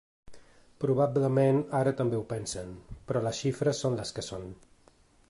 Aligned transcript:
Probablement 0.83 1.59
ara 1.79 1.93
també 2.01 2.19
ho 2.21 2.23
pensen, 2.33 2.73
però 3.11 3.21
les 3.27 3.43
xifres 3.45 3.83
són 3.85 3.99
les 4.01 4.15
que 4.17 4.29
són. 4.33 4.53